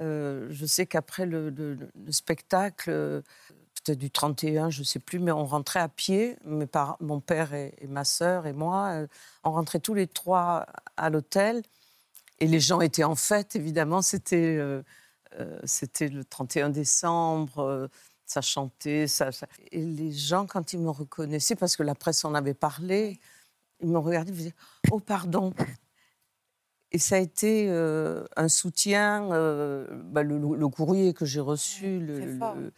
euh, 0.00 0.46
je 0.50 0.66
sais 0.66 0.86
qu'après 0.86 1.26
le, 1.26 1.50
le- 1.50 1.74
le 1.94 2.12
spectacle, 2.12 2.90
peut-être 3.84 3.98
du 3.98 4.10
31, 4.10 4.70
je 4.70 4.80
ne 4.80 4.84
sais 4.84 4.98
plus, 5.00 5.18
mais 5.18 5.32
on 5.32 5.44
rentrait 5.46 5.80
à 5.80 5.88
pied, 5.88 6.36
mes 6.44 6.66
parents, 6.66 6.96
mon 7.00 7.20
père 7.20 7.54
et, 7.54 7.74
ma 7.88 8.04
sœur 8.04 8.46
et 8.46 8.52
moi, 8.52 8.90
euh, 8.92 9.06
on 9.44 9.52
rentrait 9.52 9.80
tous 9.80 9.94
les 9.94 10.06
trois 10.06 10.66
à 10.96 11.10
l'hôtel. 11.10 11.62
Et 12.40 12.46
les 12.48 12.60
gens 12.60 12.80
étaient 12.80 13.04
en 13.04 13.16
fête, 13.16 13.56
évidemment, 13.56 14.02
c'était 14.02 14.58
c'était 15.64 16.08
le 16.08 16.24
31 16.24 16.70
décembre, 16.70 17.88
ça 18.26 18.40
chantait, 18.42 19.06
ça, 19.06 19.32
ça- 19.32 19.46
Et 19.72 19.80
les 19.84 20.12
gens, 20.12 20.46
quand 20.46 20.72
ils 20.72 20.78
me 20.80 20.90
reconnaissaient, 20.90 21.56
parce 21.56 21.76
que 21.76 21.82
la 21.82 21.94
presse 21.94 22.24
en 22.24 22.34
avait 22.34 22.54
parlé, 22.54 23.20
ils 23.80 23.88
me 23.88 23.98
regardaient, 23.98 24.30
ils 24.30 24.34
me 24.34 24.38
disaient 24.38 24.54
«Oh, 24.92 25.00
pardon!» 25.00 25.54
Et 26.92 26.98
ça 26.98 27.16
a 27.16 27.18
été 27.18 27.66
euh, 27.68 28.24
un 28.36 28.48
soutien, 28.48 29.30
euh, 29.32 29.86
bah, 29.90 30.22
le, 30.22 30.38
le 30.38 30.68
courrier 30.68 31.14
que 31.14 31.24
j'ai 31.24 31.40
reçu, 31.40 32.00
le- 32.00 32.20
le- 32.20 32.72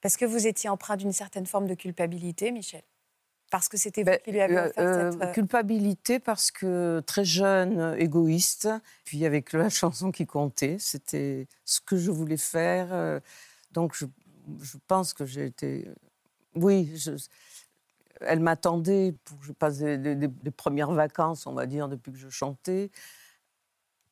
Parce 0.00 0.16
que 0.16 0.24
vous 0.24 0.46
étiez 0.46 0.70
empreint 0.70 0.96
d'une 0.96 1.12
certaine 1.12 1.46
forme 1.46 1.66
de 1.66 1.74
culpabilité, 1.74 2.52
Michel? 2.52 2.82
Parce 3.50 3.68
que 3.68 3.76
c'était 3.76 4.02
vous 4.02 4.06
Ben, 4.10 4.20
qui 4.24 4.32
lui 4.32 4.40
avez 4.40 4.56
euh, 4.56 4.68
offert 4.68 4.84
euh, 4.84 5.10
cette... 5.20 5.32
culpabilité 5.32 6.18
parce 6.20 6.50
que 6.50 7.00
très 7.06 7.24
jeune, 7.24 7.94
égoïste, 7.98 8.68
puis 9.04 9.24
avec 9.24 9.52
la 9.52 9.68
chanson 9.70 10.10
qui 10.12 10.26
comptait, 10.26 10.76
c'était 10.78 11.46
ce 11.64 11.80
que 11.80 11.96
je 11.96 12.10
voulais 12.10 12.36
faire. 12.36 13.20
donc 13.72 13.94
je, 13.96 14.06
je 14.60 14.76
pense 14.86 15.12
que 15.12 15.24
j'ai 15.24 15.46
été... 15.46 15.88
Oui, 16.54 16.92
je- 16.96 17.12
elle 18.20 18.40
m'attendait 18.40 19.14
pour 19.24 19.38
que 19.40 19.44
je 19.44 19.52
passe 19.52 19.78
des- 19.78 19.98
des- 19.98 20.28
des 20.28 20.50
premières 20.50 20.92
vacances, 20.92 21.46
on 21.46 21.52
va 21.52 21.66
dire, 21.66 21.88
depuis 21.88 22.12
que 22.12 22.18
je 22.18 22.30
chantais. 22.30 22.90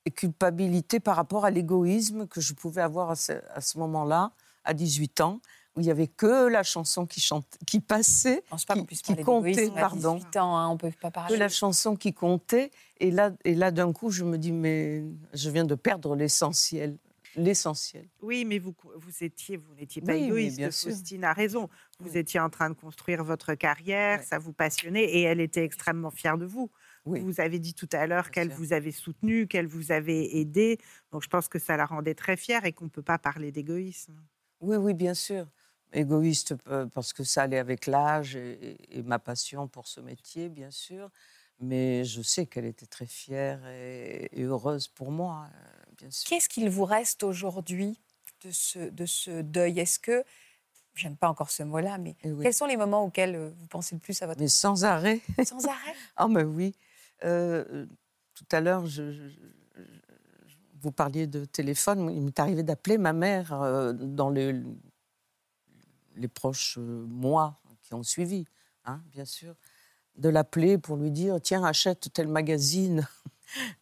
Et 0.06 0.10
culpabilité 0.10 1.00
par 1.00 1.16
rapport 1.16 1.44
à 1.44 1.50
l'égoïsme 1.50 2.26
que 2.26 2.40
je 2.40 2.52
pouvais 2.52 2.82
avoir 2.82 3.10
à 3.10 3.16
ce, 3.16 3.32
à 3.54 3.60
ce 3.60 3.78
moment-là, 3.78 4.32
à 4.64 4.74
18 4.74 5.20
ans, 5.22 5.40
où 5.76 5.80
il 5.80 5.84
n'y 5.84 5.90
avait 5.90 6.06
que 6.08 6.46
la 6.48 6.62
chanson 6.62 7.06
qui, 7.06 7.20
chante, 7.20 7.46
qui 7.66 7.80
passait, 7.80 8.42
Je 8.44 8.50
pense 8.50 8.64
pas 8.66 8.74
qui- 8.74 8.86
qui 8.86 9.16
comptait, 9.22 9.70
pardon. 9.70 10.16
18 10.16 10.36
ans, 10.36 10.56
hein, 10.56 10.68
on 10.68 10.76
peut 10.76 10.90
pas 11.00 11.08
que 11.08 11.14
parler. 11.14 11.36
la 11.38 11.48
chanson 11.48 11.96
qui 11.96 12.12
comptait. 12.12 12.70
Et 13.00 13.10
là, 13.10 13.32
et 13.44 13.54
là 13.54 13.70
d'un 13.70 13.92
coup, 13.92 14.10
je 14.10 14.24
me 14.24 14.36
dis, 14.38 14.52
mais 14.52 15.04
je 15.32 15.48
viens 15.50 15.64
de 15.64 15.74
perdre 15.74 16.14
l'essentiel. 16.14 16.96
L'essentiel. 17.36 18.06
Oui, 18.22 18.44
mais 18.44 18.60
vous, 18.60 18.74
vous 18.96 19.24
étiez, 19.24 19.56
vous 19.56 19.74
n'étiez 19.74 20.00
pas 20.00 20.12
Oui, 20.12 20.24
égoïste. 20.26 20.56
bien 20.58 20.70
sûr. 20.70 20.90
Faustine 20.92 21.24
a 21.24 21.32
raison. 21.32 21.68
Vous 21.98 22.12
Oui. 22.12 22.18
étiez 22.18 22.38
en 22.38 22.48
train 22.48 22.70
de 22.70 22.74
construire 22.74 23.24
votre 23.24 23.54
carrière, 23.54 24.22
ça 24.22 24.38
vous 24.38 24.52
passionnait 24.52 25.02
et 25.04 25.22
elle 25.22 25.40
était 25.40 25.64
extrêmement 25.64 26.12
fière 26.12 26.38
de 26.38 26.44
vous. 26.46 26.70
Oui. 27.06 27.20
Vous 27.20 27.40
avez 27.40 27.58
dit 27.58 27.74
tout 27.74 27.88
à 27.92 28.06
l'heure 28.06 28.30
qu'elle 28.30 28.50
vous 28.50 28.72
avait 28.72 28.90
soutenu, 28.92 29.46
qu'elle 29.46 29.66
vous 29.66 29.92
avait 29.92 30.36
aidé. 30.36 30.78
Donc 31.12 31.22
je 31.22 31.28
pense 31.28 31.48
que 31.48 31.58
ça 31.58 31.76
la 31.76 31.84
rendait 31.84 32.14
très 32.14 32.36
fière 32.36 32.64
et 32.64 32.72
qu'on 32.72 32.86
ne 32.86 32.90
peut 32.90 33.02
pas 33.02 33.18
parler 33.18 33.52
d'égoïsme. 33.52 34.18
Oui, 34.60 34.76
oui, 34.76 34.94
bien 34.94 35.14
sûr. 35.14 35.46
Égoïste 35.92 36.54
euh, 36.68 36.86
parce 36.86 37.12
que 37.12 37.22
ça 37.22 37.42
allait 37.42 37.58
avec 37.58 37.86
l'âge 37.86 38.36
et, 38.36 38.52
et- 38.70 38.98
et 38.98 39.02
ma 39.02 39.18
passion 39.18 39.68
pour 39.68 39.86
ce 39.86 40.00
métier, 40.00 40.48
bien 40.48 40.70
sûr. 40.70 41.10
Mais 41.60 42.04
je 42.04 42.20
sais 42.22 42.46
qu'elle 42.46 42.64
était 42.64 42.86
très 42.86 43.06
fière 43.06 43.64
et, 43.68 44.28
et 44.32 44.42
heureuse 44.42 44.88
pour 44.88 45.12
moi, 45.12 45.46
euh, 45.54 45.92
bien 45.98 46.10
sûr. 46.10 46.28
Qu'est-ce 46.28 46.48
qu'il 46.48 46.68
vous 46.70 46.84
reste 46.84 47.22
aujourd'hui 47.22 48.00
de 48.42 48.50
ce, 48.50 48.78
de 48.90 49.06
ce 49.06 49.42
deuil? 49.42 49.78
Est-ce 49.78 49.98
que, 50.00 50.24
j'aime 50.94 51.16
pas 51.16 51.28
encore 51.28 51.50
ce 51.50 51.62
mot-là, 51.62 51.98
mais 51.98 52.16
Eh 52.24 52.32
oui. 52.32 52.42
quels 52.44 52.54
sont 52.54 52.66
les 52.66 52.76
moments 52.76 53.04
auxquels 53.04 53.36
euh, 53.36 53.50
vous 53.56 53.66
pensez 53.68 53.94
le 53.94 54.00
plus 54.00 54.20
à 54.22 54.26
votre 54.26 54.40
Mais 54.40 54.48
sans 54.48 54.84
arrêt. 54.84 55.20
sans 55.44 55.64
arrêt? 55.66 55.94
Ah, 56.16 56.26
mais 56.28 56.42
oui. 56.42 56.74
Euh, 57.24 57.86
tout 58.34 58.46
à 58.52 58.60
l'heure, 58.60 58.84
vous 60.80 60.92
parliez 60.92 61.26
de 61.26 61.44
téléphone. 61.44 62.10
Il 62.10 62.22
m'est 62.22 62.38
arrivé 62.38 62.62
d'appeler 62.62 62.98
ma 62.98 63.12
mère 63.12 63.52
euh, 63.52 63.92
dans 63.92 64.30
les, 64.30 64.54
proches 66.34 66.78
euh, 66.78 67.04
mois 67.06 67.60
qui 67.82 67.94
ont 67.94 68.02
suivi, 68.02 68.46
hein, 68.84 69.00
bien 69.10 69.24
sûr, 69.24 69.54
de 70.16 70.28
l'appeler 70.28 70.78
pour 70.78 70.96
lui 70.96 71.10
dire 71.10 71.40
tiens, 71.40 71.64
achète 71.64 72.12
tel 72.12 72.28
magazine. 72.28 73.06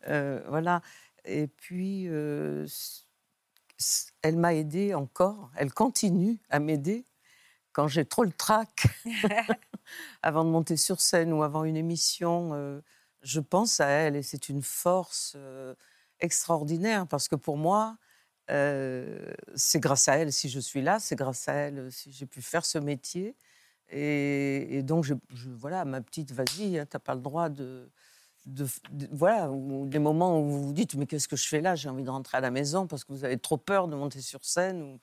Voilà. 0.06 0.82
Et 1.24 1.46
puis, 1.46 2.04
elle 4.22 4.36
m'a 4.36 4.54
aidée 4.54 4.92
encore. 4.92 5.50
Elle 5.56 5.72
continue 5.72 6.38
à 6.50 6.58
m'aider 6.58 7.06
quand 7.72 7.88
j'ai 7.88 8.04
trop 8.04 8.24
le 8.24 8.32
trac 8.32 8.86
avant 10.22 10.44
de 10.44 10.50
monter 10.50 10.76
sur 10.76 11.00
scène 11.00 11.32
ou 11.32 11.42
avant 11.42 11.64
une 11.64 11.76
émission, 11.76 12.82
je 13.22 13.40
pense 13.40 13.80
à 13.80 13.86
elle 13.88 14.16
et 14.16 14.22
c'est 14.22 14.48
une 14.48 14.62
force 14.62 15.34
euh, 15.36 15.74
extraordinaire 16.20 17.06
parce 17.06 17.28
que 17.28 17.36
pour 17.36 17.56
moi, 17.56 17.96
euh, 18.50 19.32
c'est 19.54 19.80
grâce 19.80 20.08
à 20.08 20.16
elle 20.16 20.32
si 20.32 20.48
je 20.48 20.60
suis 20.60 20.82
là, 20.82 20.98
c'est 21.00 21.16
grâce 21.16 21.48
à 21.48 21.54
elle 21.54 21.90
si 21.92 22.12
j'ai 22.12 22.26
pu 22.26 22.42
faire 22.42 22.64
ce 22.64 22.78
métier. 22.78 23.36
Et, 23.90 24.78
et 24.78 24.82
donc, 24.82 25.04
je, 25.04 25.14
je- 25.34 25.50
voilà, 25.50 25.84
ma 25.84 26.00
petite, 26.00 26.32
vas-y, 26.32 26.78
hein, 26.78 26.86
t'as 26.88 26.98
pas 26.98 27.14
le 27.14 27.20
droit 27.20 27.48
de, 27.48 27.90
de, 28.46 28.66
de- 28.90 29.08
Voilà, 29.12 29.50
ou 29.50 29.86
des 29.86 29.98
moments 29.98 30.40
où 30.40 30.44
vous 30.48 30.62
vous 30.68 30.72
dites, 30.72 30.94
mais 30.94 31.06
qu'est-ce 31.06 31.28
que 31.28 31.36
je 31.36 31.46
fais 31.46 31.60
là? 31.60 31.74
J'ai 31.76 31.88
envie 31.88 32.02
de 32.02 32.10
rentrer 32.10 32.38
à 32.38 32.40
la 32.40 32.50
maison 32.50 32.86
parce 32.86 33.04
que 33.04 33.12
vous 33.12 33.24
avez 33.24 33.38
trop 33.38 33.58
peur 33.58 33.88
de 33.88 33.96
monter 33.96 34.20
sur 34.20 34.44
scène. 34.44 34.82
Ou... 34.82 35.00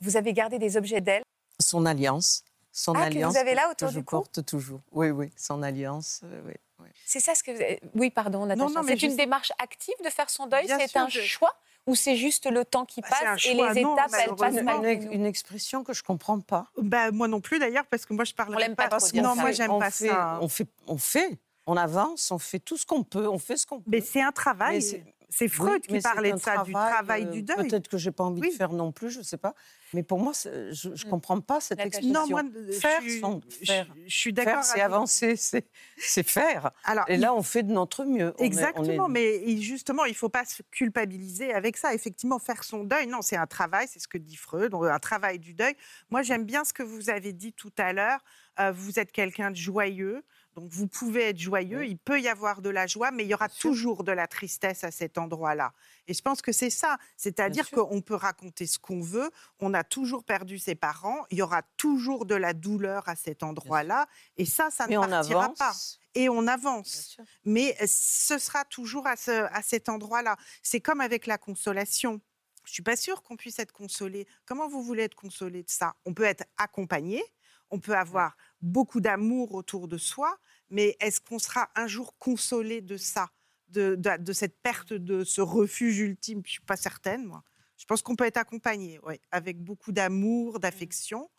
Vous 0.00 0.16
avez 0.16 0.32
gardé 0.32 0.58
des 0.58 0.76
objets 0.76 1.00
d'elle? 1.00 1.22
Son 1.60 1.84
alliance. 1.86 2.44
Son 2.80 2.92
Ah, 2.92 2.98
que 2.98 3.00
vous 3.00 3.06
alliance 3.06 3.36
avez 3.36 3.54
là 3.56 3.64
que 3.66 3.72
autour 3.72 3.88
je 3.88 3.98
du 3.98 4.04
cou 4.04 4.16
porte 4.18 4.44
toujours. 4.46 4.80
Oui, 4.92 5.10
oui, 5.10 5.32
son 5.36 5.64
alliance. 5.64 6.20
euh, 6.22 6.40
oui, 6.46 6.52
oui. 6.78 6.86
C'est 7.04 7.18
ça 7.18 7.34
ce 7.34 7.42
que 7.42 7.50
vous 7.50 7.60
avez- 7.60 7.80
Oui, 7.96 8.08
pardon, 8.10 8.46
Natacha. 8.46 8.68
non, 8.72 8.82
mais 8.84 8.96
c'est 8.96 9.06
une 9.06 9.16
démarche 9.16 9.50
active 9.58 9.96
de 10.04 10.08
faire 10.10 10.30
son 10.30 10.46
deuil 10.46 10.66
Bien 10.66 10.78
C'est 10.78 10.86
sûr, 10.88 11.00
un 11.00 11.08
je- 11.08 11.20
choix 11.22 11.52
ou 11.88 11.96
c'est 11.96 12.14
juste 12.14 12.48
le 12.48 12.64
temps 12.64 12.84
qui 12.84 13.00
Bah, 13.00 13.08
un 13.20 13.32
passe 13.34 13.46
et 13.46 13.54
les 13.54 13.82
non, 13.82 13.96
étapes, 13.96 14.12
elles 14.20 14.36
passent 14.36 14.62
malgré 14.62 14.92
Une, 14.94 15.12
une 15.12 15.26
expression 15.26 15.82
que 15.82 15.92
je 15.92 16.04
comprends 16.04 16.38
pas. 16.38 16.68
Bah, 16.80 17.10
moi 17.10 17.26
non 17.26 17.40
plus 17.40 17.58
d'ailleurs, 17.58 17.86
parce 17.86 18.06
que 18.06 18.14
moi 18.14 18.24
je 18.24 18.32
On 18.34 18.36
parle 18.36 18.54
l'aime 18.60 18.76
pas 18.76 18.86
trop 18.86 19.08
dire 19.08 19.24
Non, 19.24 19.34
moi 19.34 19.48
On 19.48 19.52
j'aime 19.52 19.70
on 19.72 19.80
pas 19.80 19.90
fait, 19.90 20.06
ça. 20.08 20.38
On 20.40 20.48
fait, 20.48 20.68
on 20.86 20.98
fait, 20.98 21.36
on 21.66 21.76
avance, 21.76 22.30
on 22.30 22.38
fait 22.38 22.60
tout 22.60 22.76
ce 22.76 22.86
qu'on 22.86 23.02
peut, 23.02 23.26
on 23.26 23.40
fait 23.40 23.56
ce 23.56 23.66
qu'on 23.66 23.78
peut. 23.80 23.90
Mais 23.90 24.00
c'est 24.02 24.22
un 24.22 24.26
Mais 24.26 24.32
travail. 24.32 25.02
C'est- 25.28 25.44
Oui, 25.44 25.48
Freud 25.50 25.82
qui 25.86 26.00
parlait 26.00 26.32
de 26.32 26.38
ça, 26.38 26.62
du 26.64 26.72
travail 26.72 27.24
euh, 27.26 27.30
du 27.30 27.42
deuil. 27.42 27.68
Peut-être 27.68 27.88
que 27.88 27.98
j'ai 27.98 28.10
pas 28.12 28.24
envie 28.24 28.40
Oui. 28.40 28.50
de 28.50 28.54
faire 28.54 28.72
non 28.72 28.92
plus, 28.92 29.10
je 29.10 29.22
sais 29.22 29.36
pas. 29.36 29.54
Mais 29.94 30.02
pour 30.02 30.18
moi, 30.18 30.32
je, 30.34 30.70
je 30.94 31.04
comprends 31.06 31.40
pas 31.40 31.60
cette 31.60 31.80
expression. 31.80 32.12
Non, 32.12 32.26
moi, 32.28 32.42
je 32.66 32.72
faire, 32.72 33.00
suis- 33.00 33.20
son- 33.20 33.40
je- 33.60 33.64
faire, 33.66 33.86
je 34.06 34.14
suis 34.16 34.32
d'accord. 34.34 34.52
faire, 34.54 34.64
c'est 34.64 34.72
avec- 34.80 34.84
avancer, 34.84 35.36
c'est 35.36 35.66
c'est 35.96 36.28
faire. 36.28 36.70
Alors, 36.84 37.04
Et 37.08 37.16
là, 37.16 37.34
on 37.34 37.42
fait 37.42 37.62
de 37.62 37.72
notre 37.72 38.04
mieux. 38.04 38.26
On 38.26 38.28
est- 38.28 38.34
on 38.38 38.42
est- 38.42 38.46
Exactement, 38.46 39.08
mais 39.08 39.56
justement, 39.58 40.04
il 40.04 40.10
ne 40.10 40.16
faut 40.16 40.28
pas 40.28 40.44
se 40.44 40.62
culpabiliser 40.70 41.52
avec 41.54 41.76
ça. 41.76 41.94
Effectivement, 41.94 42.38
faire 42.38 42.64
son 42.64 42.84
deuil, 42.84 43.06
non, 43.06 43.22
c'est 43.22 43.36
un 43.36 43.46
travail, 43.46 43.86
c'est 43.88 43.98
ce 43.98 44.08
que 44.08 44.18
dit 44.18 44.36
Freud, 44.36 44.74
on- 44.74 44.82
un 44.82 44.98
travail 44.98 45.38
du 45.38 45.54
deuil. 45.54 45.74
Moi, 46.10 46.22
j'aime 46.22 46.44
bien 46.44 46.64
ce 46.64 46.72
que 46.72 46.82
vous 46.82 47.08
avez 47.10 47.32
dit 47.32 47.52
tout 47.52 47.72
à 47.78 47.92
l'heure. 47.92 48.20
Euh, 48.60 48.72
vous 48.72 48.98
êtes 48.98 49.12
quelqu'un 49.12 49.50
de 49.52 49.56
joyeux. 49.56 50.22
Donc 50.58 50.70
vous 50.72 50.88
pouvez 50.88 51.28
être 51.28 51.38
joyeux, 51.38 51.86
il 51.86 51.96
peut 51.98 52.20
y 52.20 52.26
avoir 52.26 52.62
de 52.62 52.68
la 52.68 52.88
joie, 52.88 53.12
mais 53.12 53.22
il 53.22 53.28
y 53.28 53.34
aura 53.34 53.48
toujours 53.48 54.02
de 54.02 54.10
la 54.10 54.26
tristesse 54.26 54.82
à 54.82 54.90
cet 54.90 55.16
endroit-là. 55.16 55.72
Et 56.08 56.14
je 56.14 56.20
pense 56.20 56.42
que 56.42 56.50
c'est 56.50 56.68
ça, 56.70 56.98
c'est-à-dire 57.16 57.70
qu'on 57.70 58.00
peut 58.00 58.16
raconter 58.16 58.66
ce 58.66 58.76
qu'on 58.76 59.00
veut, 59.00 59.30
on 59.60 59.72
a 59.72 59.84
toujours 59.84 60.24
perdu 60.24 60.58
ses 60.58 60.74
parents, 60.74 61.24
il 61.30 61.38
y 61.38 61.42
aura 61.42 61.62
toujours 61.76 62.26
de 62.26 62.34
la 62.34 62.54
douleur 62.54 63.08
à 63.08 63.14
cet 63.14 63.44
endroit-là, 63.44 64.08
et 64.36 64.46
ça, 64.46 64.68
ça 64.72 64.88
Mais 64.88 64.96
ne 64.96 65.00
partira 65.06 65.54
pas. 65.54 65.72
Et 66.16 66.28
on 66.28 66.48
avance. 66.48 67.16
Mais 67.44 67.76
euh, 67.80 67.84
ce 67.86 68.36
sera 68.38 68.64
toujours 68.64 69.06
à, 69.06 69.14
ce- 69.14 69.46
à 69.54 69.62
cet 69.62 69.88
endroit-là. 69.88 70.36
C'est 70.64 70.80
comme 70.80 71.00
avec 71.00 71.26
la 71.28 71.38
consolation. 71.38 72.20
Je 72.64 72.72
suis 72.72 72.82
pas 72.82 72.96
sûre 72.96 73.22
qu'on 73.22 73.36
puisse 73.36 73.60
être 73.60 73.70
consolé. 73.72 74.26
Comment 74.44 74.66
vous 74.66 74.82
voulez 74.82 75.04
être 75.04 75.14
consolé 75.14 75.62
de 75.62 75.70
ça? 75.70 75.94
On 76.04 76.14
peut 76.14 76.24
être 76.24 76.42
accompagné, 76.56 77.22
on 77.70 77.78
peut 77.78 77.94
avoir 77.94 78.36
beaucoup 78.60 79.00
d'amour 79.00 79.54
autour 79.54 79.88
de 79.88 79.98
soi, 79.98 80.36
mais 80.70 80.96
est-ce 81.00 81.20
qu'on 81.20 81.38
sera 81.38 81.68
un 81.74 81.86
jour 81.86 82.16
consolé 82.18 82.80
de 82.80 82.96
ça, 82.96 83.28
de, 83.68 83.94
de- 83.96 84.16
de 84.22 84.32
cette 84.32 84.60
perte 84.62 84.92
de 84.92 85.24
ce 85.24 85.40
refuge 85.40 85.98
ultime? 86.00 86.42
Je 86.44 86.52
suis 86.52 86.60
pas 86.62 86.76
certaine, 86.76 87.24
moi. 87.26 87.42
Je 87.76 87.84
pense 87.84 88.02
qu'on 88.02 88.16
peut 88.16 88.26
être 88.26 88.36
accompagné, 88.38 89.00
avec 89.30 89.62
beaucoup 89.62 89.92
d'amour, 89.92 90.58
d'affection. 90.58 91.30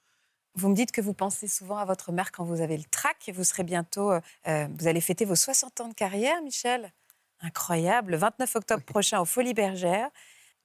Vous 0.56 0.70
me 0.70 0.74
dites 0.76 0.92
que 0.92 1.02
vous 1.02 1.14
pensez 1.14 1.48
souvent 1.48 1.78
à 1.78 1.86
votre 1.86 2.12
mère 2.12 2.32
quand 2.32 2.46
vous 2.46 2.62
avez 2.62 2.78
le 2.78 2.86
trac 2.86 3.28
et 3.28 3.32
vous 3.34 3.44
serez 3.44 3.64
bientôt, 3.64 4.12
euh, 4.12 4.22
euh, 4.48 4.68
vous 4.80 4.88
allez 4.88 5.02
fêter 5.02 5.26
vos 5.26 5.36
60 5.36 5.82
ans 5.82 5.88
de 5.90 5.94
carrière, 5.94 6.42
Michel. 6.42 6.94
Incroyable. 7.42 8.12
Le 8.12 8.18
29 8.18 8.56
octobre 8.56 8.84
prochain 8.84 9.20
au 9.20 9.26
Folies 9.26 9.54
Bergères. 9.54 10.10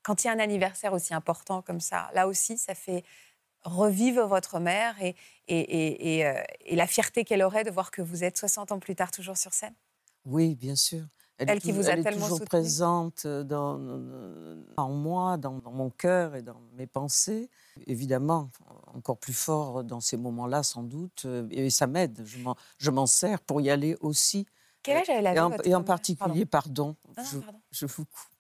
Quand 0.03 0.23
il 0.23 0.29
y 0.29 0.31
a 0.31 0.33
un 0.33 0.39
anniversaire 0.39 0.93
aussi 0.93 1.13
important 1.15 1.61
comme 1.63 1.81
ça, 1.81 2.11
là 2.15 2.29
aussi, 2.29 2.57
ça 2.59 2.75
fait 2.75 3.05
revivre 3.65 4.27
votre 4.27 4.59
mère 4.61 5.01
et, 5.03 5.15
et, 5.49 5.59
et- 5.59 6.17
et, 6.19 6.27
euh, 6.27 6.35
et 6.67 6.77
la 6.77 6.87
fierté 6.87 7.25
qu'elle 7.25 7.43
aurait 7.43 7.65
de 7.65 7.71
voir 7.71 7.91
que 7.91 8.03
vous 8.03 8.23
êtes 8.25 8.37
60 8.39 8.73
ans 8.73 8.79
plus 8.79 8.95
tard 8.95 9.11
toujours 9.11 9.37
sur 9.37 9.53
scène? 9.53 9.75
Oui, 10.27 10.55
bien 10.55 10.75
sûr. 10.77 11.05
Elle, 11.37 11.51
Elle 11.51 11.57
est 11.57 11.61
qui 11.61 11.73
vous 11.73 11.89
a 11.89 11.93
elle 11.93 11.99
est 11.99 12.03
tellement 12.05 12.21
toujours 12.21 12.39
soutenu. 12.39 12.47
présente 12.49 13.27
dans, 13.27 13.79
en 14.77 14.89
moi, 14.91 15.37
dans, 15.37 15.59
dans 15.59 15.73
mon 15.73 15.91
cœur 15.91 16.37
et 16.37 16.43
dans 16.43 16.61
mes 16.77 16.87
pensées. 16.87 17.51
Évidemment, 17.89 18.51
encore 18.95 19.19
plus 19.19 19.33
fort 19.33 19.83
dans 19.83 20.01
ces 20.01 20.17
moments-là, 20.17 20.63
sans 20.63 20.85
doute. 20.85 21.23
euh, 21.25 21.47
Et 21.51 21.71
ça 21.71 21.87
m'aide. 21.89 22.23
Je 22.25 22.91
m'en- 22.91 23.07
sers 23.07 23.41
pour 23.41 23.61
y 23.61 23.69
aller 23.71 23.97
aussi. 24.01 24.47
Quel 24.83 24.99
âge 24.99 25.07
elle 25.09 25.27
avait 25.27 25.37
et 25.37 25.41
en, 25.41 25.51
votre 25.51 25.67
et 25.69 25.75
en 25.75 25.83
particulier, 25.83 26.47
pardon, 26.47 26.95
Pardon. 27.15 27.23
Non, 27.31 27.37
non, 27.39 27.41
pardon. 27.43 27.61
je 27.73 27.87
vous 27.87 28.05
coupe. 28.05 28.34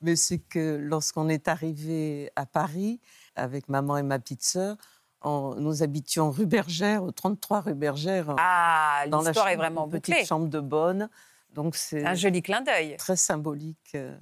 Mais 0.00 0.16
c'est 0.16 0.38
que 0.38 0.76
lorsqu'on 0.76 1.28
est 1.28 1.48
arrivé 1.48 2.30
à 2.36 2.46
Paris 2.46 3.00
avec 3.34 3.68
maman 3.68 3.96
et 3.96 4.02
ma 4.02 4.18
petite 4.18 4.42
sœur, 4.42 4.76
nous 5.24 5.82
habitions 5.82 6.30
rue 6.30 6.46
Bergère, 6.46 7.02
au 7.02 7.10
33 7.12 7.60
rue 7.60 7.74
Bergère, 7.74 8.34
Ah, 8.38 9.04
dans 9.08 9.20
la 9.22 9.30
l'histoire 9.30 9.48
est 9.48 9.56
vraiment 9.56 9.84
une 9.84 9.90
petite 9.92 10.14
bouclée. 10.14 10.24
chambre 10.26 10.48
de 10.48 10.60
bonne. 10.60 11.08
Donc 11.52 11.76
c'est 11.76 12.04
Un 12.06 12.14
joli 12.14 12.42
clin 12.42 12.60
d'œil. 12.62 12.96
très 12.96 13.16
symbolique. 13.16 13.90
euh, 13.96 14.16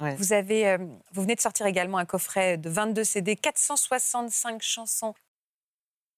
ouais. 0.00 0.16
Vous, 0.16 0.32
avez, 0.32 0.68
euh, 0.68 0.78
vous 1.12 1.22
venez 1.22 1.34
de 1.36 1.40
sortir 1.40 1.66
également 1.66 1.98
un 1.98 2.04
coffret 2.04 2.58
de 2.58 2.68
22 2.68 3.04
CD, 3.04 3.36
465 3.36 4.60
chansons. 4.60 5.14